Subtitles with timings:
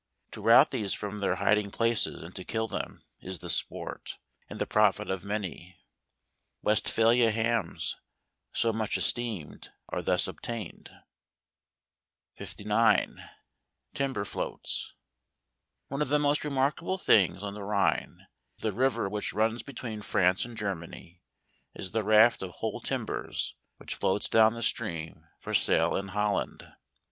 [0.31, 4.17] To rout these from their hiding places, and to kill them, is the sport,
[4.49, 5.77] and the profit of many.
[6.63, 7.97] Westphalia hams,
[8.51, 10.89] so much es¬ teemed, are thus obtained.
[10.89, 12.39] * v GERMANY.
[12.39, 12.45] *•>.) 4 L
[13.13, 13.29] 59.
[13.93, 14.95] Timber Floats.
[15.89, 18.25] One of the most remarkable things on the Rhine
[18.57, 21.21] (the river which runs between France and Germany)
[21.75, 26.67] is the raft of whole timbers, which floats down the stream, for sale in Holland.